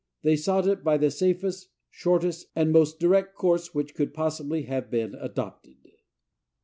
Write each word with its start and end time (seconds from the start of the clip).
They 0.23 0.35
sought 0.35 0.65
it 0.67 0.83
by 0.83 0.97
the 0.97 1.11
safest, 1.11 1.69
shortest, 1.91 2.47
and 2.55 2.71
most 2.71 2.99
direct 2.99 3.35
course 3.35 3.75
which 3.75 3.93
could 3.93 4.15
possibly 4.15 4.63
have 4.63 4.89
been 4.89 5.13
adopted. 5.13 5.77